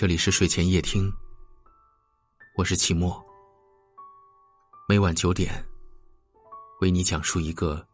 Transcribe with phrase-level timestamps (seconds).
[0.00, 1.12] 这里是睡前夜听，
[2.56, 3.22] 我是齐墨。
[4.88, 5.62] 每晚九点，
[6.80, 7.86] 为你讲述一个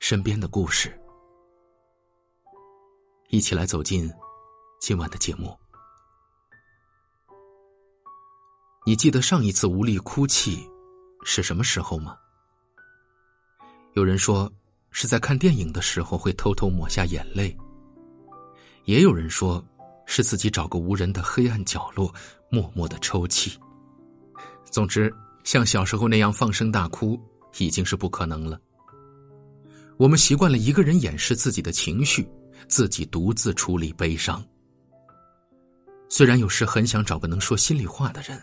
[0.00, 1.00] 身边的故事，
[3.28, 4.12] 一起来走进
[4.80, 5.56] 今晚的节目。
[8.84, 10.68] 你记得上一次无力哭泣
[11.22, 12.18] 是什么时候吗？
[13.92, 14.52] 有人说
[14.90, 17.56] 是在看电影的时候会偷偷抹下眼泪，
[18.86, 19.64] 也有人说。
[20.06, 22.12] 是自己找个无人的黑暗角落，
[22.48, 23.58] 默默的抽泣。
[24.70, 25.12] 总之，
[25.44, 27.20] 像小时候那样放声大哭，
[27.58, 28.58] 已经是不可能了。
[29.98, 32.28] 我们习惯了一个人掩饰自己的情绪，
[32.68, 34.42] 自己独自处理悲伤。
[36.08, 38.40] 虽然有时很想找个能说心里话的人，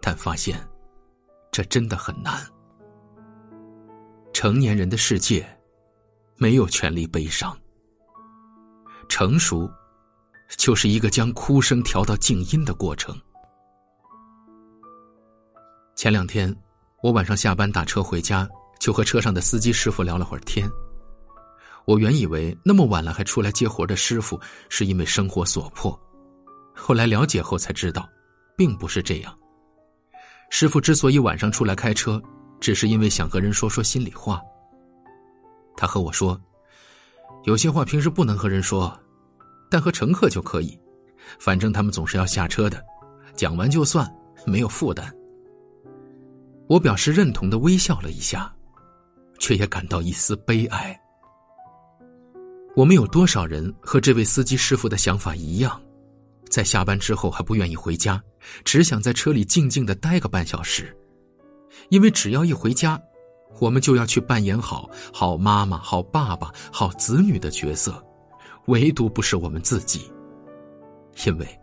[0.00, 0.58] 但发现，
[1.50, 2.42] 这真的很难。
[4.32, 5.46] 成年人的世界，
[6.36, 7.56] 没有权利悲伤。
[9.08, 9.70] 成熟。
[10.56, 13.18] 就是一个将哭声调到静音的过程。
[15.94, 16.54] 前两天，
[17.02, 18.48] 我晚上下班打车回家，
[18.80, 20.70] 就和车上的司机师傅聊了会儿天。
[21.84, 25.98] 我原以为那么晚了还出来接活的师傅是因为生活所迫，
[26.74, 28.08] 后来了解后才知道，
[28.56, 29.36] 并不是这样。
[30.48, 32.22] 师傅之所以晚上出来开车，
[32.60, 34.40] 只是因为想和人说说心里话。
[35.76, 36.40] 他和我说，
[37.44, 38.96] 有些话平时不能和人说。
[39.72, 40.78] 但和乘客就可以，
[41.38, 42.84] 反正他们总是要下车的，
[43.34, 44.06] 讲完就算，
[44.44, 45.10] 没有负担。
[46.68, 48.54] 我表示认同的微笑了一下，
[49.38, 50.94] 却也感到一丝悲哀。
[52.76, 55.80] 我们有多少人和这位司机师傅的想法一样，
[56.50, 58.22] 在下班之后还不愿意回家，
[58.66, 60.94] 只想在车里静静的待个半小时，
[61.88, 63.00] 因为只要一回家，
[63.58, 68.04] 我们就要去扮演好好妈妈、好爸爸、好子女的角色。
[68.66, 70.10] 唯独不是我们自己，
[71.26, 71.60] 因为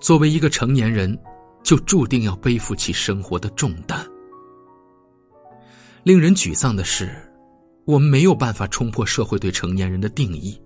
[0.00, 1.16] 作为一个成年人，
[1.62, 4.06] 就注定要背负起生活的重担。
[6.04, 7.10] 令人沮丧的是，
[7.84, 10.58] 我们没有办法冲破社会对成年人的定义，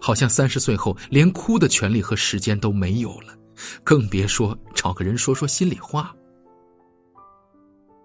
[0.00, 3.38] 好像三十岁后连哭的权利和时间都没有了，
[3.84, 6.12] 更别说找个人说说心里话。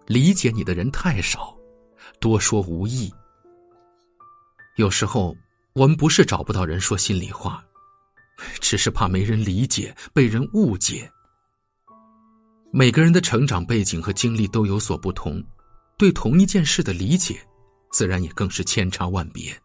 [0.06, 1.58] 理解你的人太少，
[2.20, 3.12] 多说无益。
[4.78, 5.36] 有时候。
[5.74, 7.64] 我们不是找不到人说心里话，
[8.60, 11.10] 只是怕没人理解，被人误解。
[12.72, 15.44] 每个人的成长背景和经历都有所不同，
[15.98, 17.40] 对同一件事的理解，
[17.92, 19.56] 自然也更是千差万别。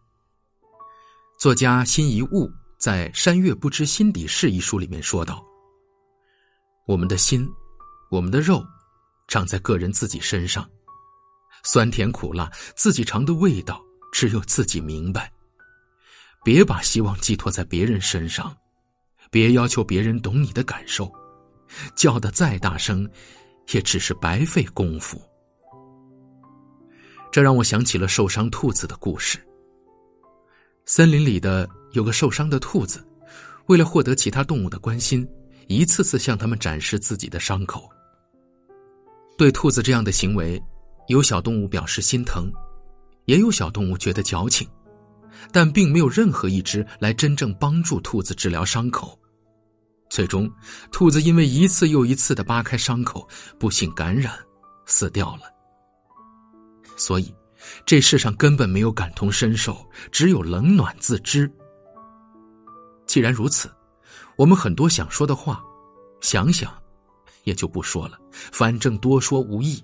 [1.39, 5.45] 作家辛夷坞在《山月不知心底事》一书里面说道
[6.87, 7.49] ：“我们的心，
[8.11, 8.65] 我们的肉，
[9.27, 10.69] 长在个人自己身上，
[11.65, 13.83] 酸甜苦辣，自己尝的味道，
[14.13, 15.33] 只有自己明白。”
[16.45, 18.55] 别把希望寄托在别人身上，
[19.31, 21.11] 别要求别人懂你的感受，
[21.97, 23.09] 叫的再大声，
[23.73, 25.21] 也只是白费功夫。
[27.33, 29.39] 这让我想起了受伤兔子的故事。
[30.85, 33.03] 森林里的有个受伤的兔子，
[33.67, 35.27] 为了获得其他动物的关心，
[35.67, 37.89] 一次次向他们展示自己的伤口。
[39.39, 40.63] 对兔子这样的行为，
[41.09, 42.53] 有小动物表示心疼，
[43.25, 44.69] 也有小动物觉得矫情。
[45.53, 49.19] 但并没有任何一只来真正帮助兔子治疗伤口，
[50.09, 50.51] 最终，
[50.93, 53.29] 兔子因为一次又一次的扒开伤口，
[53.59, 54.33] 不幸感染，
[54.87, 55.43] 死掉了。
[56.97, 57.35] 所以，
[57.85, 59.77] 这世上根本没有感同身受，
[60.13, 61.51] 只有冷暖自知。
[63.07, 63.69] 既然如此，
[64.37, 65.63] 我们很多想说的话，
[66.21, 66.73] 想想，
[67.43, 69.83] 也就不说了，反正多说无益。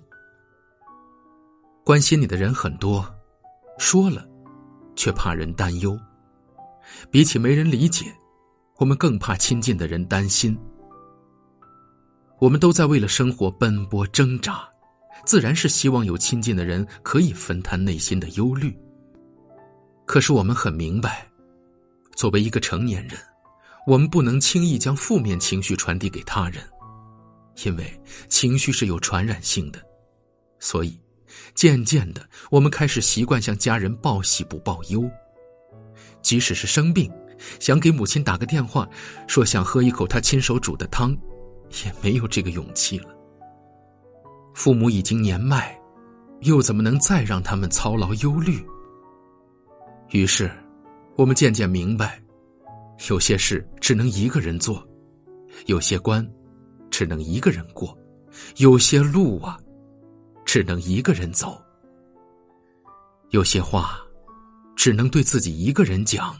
[1.84, 3.04] 关心你的人很多，
[3.78, 4.29] 说了。
[5.00, 5.99] 却怕人担忧，
[7.11, 8.05] 比起没人理解，
[8.77, 10.55] 我们更怕亲近的人担心。
[12.38, 14.69] 我们都在为了生活奔波挣扎，
[15.25, 18.77] 自然是希望有亲近的人可以分摊内心的忧虑。
[20.05, 21.27] 可是我们很明白，
[22.15, 23.19] 作为一个成年人，
[23.87, 26.62] 我们不能轻易将负面情绪传递给他人，
[27.64, 29.81] 因为情绪是有传染性的，
[30.58, 31.00] 所以。
[31.55, 35.09] 渐渐的，我们开始习惯向家人报喜不报忧，
[36.23, 37.11] 即使是生病，
[37.59, 38.88] 想给母亲打个电话，
[39.27, 41.17] 说想喝一口她亲手煮的汤，
[41.85, 43.09] 也没有这个勇气了。
[44.55, 45.79] 父母已经年迈，
[46.41, 48.65] 又怎么能再让他们操劳忧虑？
[50.11, 50.50] 于是，
[51.17, 52.21] 我们渐渐明白，
[53.09, 54.87] 有些事只能一个人做，
[55.67, 56.29] 有些关，
[56.91, 57.97] 只能一个人过，
[58.56, 59.59] 有些路啊。
[60.52, 61.64] 只能一个人走，
[63.29, 64.00] 有些话
[64.75, 66.37] 只能对自己一个人讲。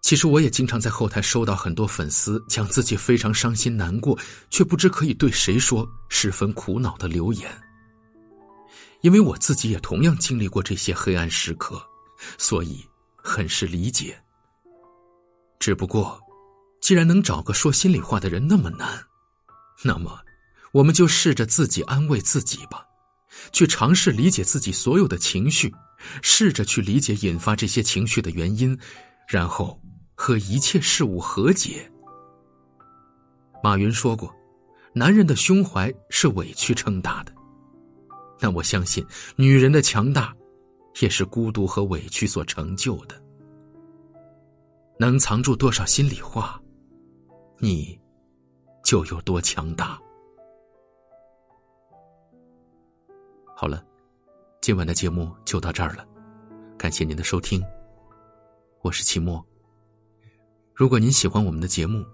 [0.00, 4.18] 其实我也经常在后台收到很多粉丝讲自己非常伤心难过，
[4.48, 7.50] 却不知可以对谁说，十分苦恼的留言。
[9.02, 11.78] 因为我自己也同样经历过这些黑暗时刻，
[12.38, 12.82] 所以
[13.16, 14.18] 很是理解。
[15.58, 16.18] 只不过，
[16.80, 18.98] 既然能找个说心里话的人那么难，
[19.82, 20.18] 那么
[20.74, 22.84] 我们就试着自己安慰自己吧，
[23.50, 25.74] 去尝试理解自己所有的情绪，
[26.20, 28.78] 试着去理解引发这些情绪的原因，
[29.26, 29.80] 然后。
[30.16, 31.90] 和一切事物和解。
[33.64, 34.32] 马云说过
[34.94, 37.32] ：“男人的胸怀是委屈撑大的。”
[38.40, 39.04] 那我相信，
[39.34, 40.32] 女人的强大，
[41.00, 43.20] 也是孤独和委屈所成就的。
[45.00, 46.62] 能藏住多少心里话，
[47.58, 47.98] 你
[48.84, 50.00] 就有多强大。
[53.56, 53.84] 好了，
[54.60, 56.04] 今晚的节目就到这儿了，
[56.76, 57.64] 感谢您的收听，
[58.82, 59.42] 我是齐墨。
[60.74, 62.04] 如果您喜欢我们的节目，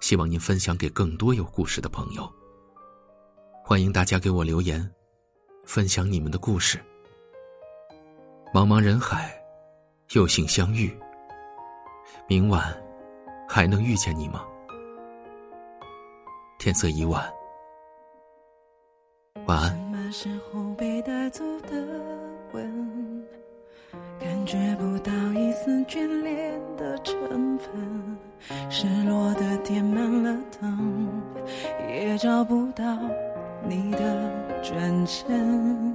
[0.00, 2.28] 希望您分享给更多有故事的朋友。
[3.62, 4.92] 欢迎大家给我留言，
[5.64, 6.84] 分享你们的故事。
[8.52, 9.32] 茫茫人海，
[10.10, 10.92] 有幸相遇。
[12.26, 12.76] 明晚
[13.48, 14.44] 还能遇见你吗？
[16.58, 17.32] 天色已晚，
[19.46, 19.83] 晚安。
[20.10, 21.76] 时候被带走的
[22.52, 23.24] 吻
[24.20, 27.68] 感觉不到一丝眷恋的成分，
[28.70, 31.08] 失落的填满了灯，
[31.88, 32.84] 也找不到
[33.68, 34.30] 你的
[34.62, 35.92] 转身。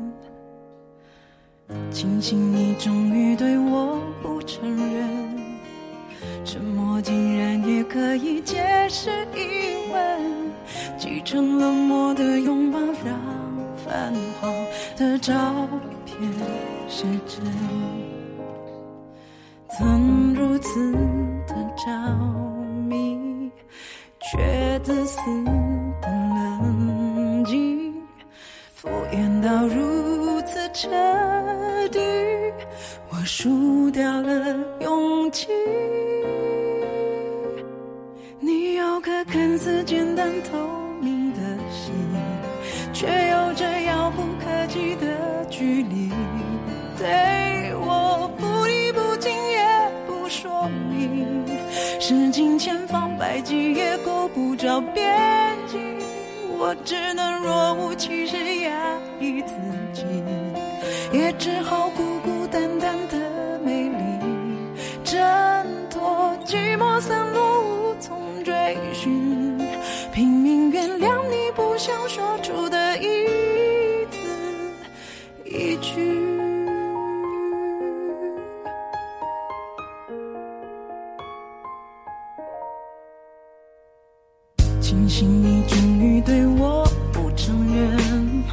[1.92, 5.08] 庆幸你终于对我不承认，
[6.44, 10.52] 沉默竟然也可以解释疑问，
[10.98, 13.16] 继承冷漠的拥抱让
[13.90, 14.54] 泛黄
[14.96, 15.34] 的照
[16.06, 16.16] 片
[16.88, 17.44] 是真。
[19.72, 20.92] 曾如此
[21.48, 21.90] 的着
[22.88, 23.50] 迷，
[24.20, 25.20] 却自私
[26.00, 27.92] 的冷静，
[28.76, 30.88] 敷衍到如此彻
[31.92, 32.00] 底，
[33.10, 35.48] 我输掉了勇气。
[38.40, 40.58] 你有颗看似简单透
[41.02, 41.40] 明的
[41.72, 41.92] 心，
[43.00, 46.12] 却有着遥不可及的距离。
[46.98, 49.66] 对我不离不弃也
[50.06, 51.46] 不说明。
[51.98, 55.16] 使尽千方百计也够不着边
[55.66, 55.78] 际，
[56.58, 59.54] 我只能若无其事压抑自
[59.94, 60.04] 己，
[61.14, 61.90] 也只好
[84.90, 86.84] 庆幸你终于对我
[87.14, 88.44] 不承认，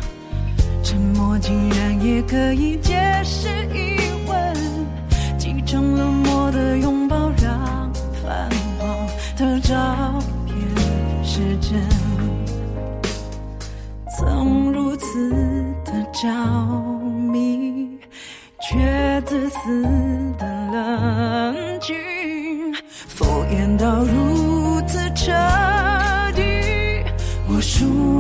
[0.83, 2.95] 沉默竟然也可以解
[3.25, 3.97] 释疑
[4.29, 4.55] 问，
[5.39, 7.91] 继承冷漠的拥抱让
[8.23, 9.07] 泛黄
[9.39, 10.55] 的照片
[11.25, 11.81] 是真，
[14.19, 15.31] 曾如此
[15.87, 16.29] 的着
[17.33, 17.99] 迷，
[18.61, 19.83] 却自私
[20.39, 21.95] 的冷静，
[23.09, 24.36] 敷衍到如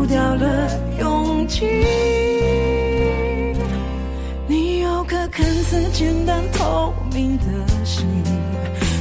[0.06, 0.70] 掉了
[1.00, 1.66] 勇气，
[4.46, 7.44] 你有颗看似简单透明的
[7.84, 8.06] 心，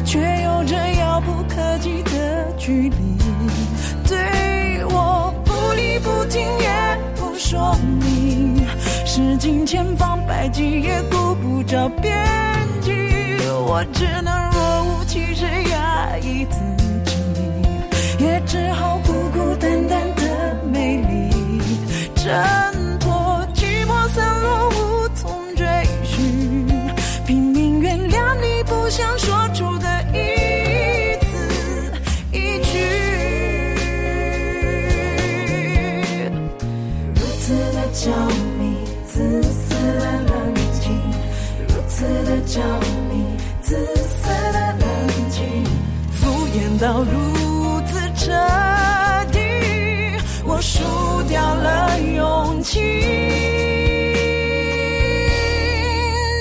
[0.04, 2.96] 却有着遥不可及的距离。
[4.08, 8.66] 对我不理不听也不说明，
[9.06, 12.16] 使尽千方百计也顾不着边
[12.82, 12.92] 际，
[13.68, 16.58] 我只能若无其事压抑自
[17.06, 20.15] 己，也只好孤孤单单。
[22.26, 22.34] 挣
[22.98, 25.64] 脱寂寞散落无从追
[26.04, 26.66] 寻，
[27.28, 31.94] 拼命原谅你不想说出的一字
[32.32, 32.80] 一句。
[37.14, 38.10] 如此的着
[38.58, 40.90] 迷，自私的冷静；
[41.68, 42.60] 如此的着
[43.08, 45.64] 迷，自私的冷静，
[46.12, 48.32] 敷衍到如此彻
[49.32, 49.38] 底。
[50.48, 50.60] 我
[52.76, 52.84] 心，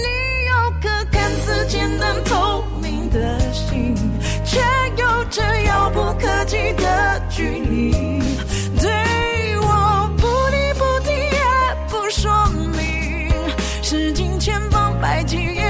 [0.03, 0.09] 你
[0.49, 3.95] 有颗看似简单透明的心，
[4.45, 4.59] 却
[4.97, 7.93] 有着遥不可及的距离。
[8.81, 8.91] 对
[9.61, 11.39] 我不理不提也
[11.89, 12.33] 不说
[12.77, 13.31] 明，
[13.81, 15.64] 使尽千方百计。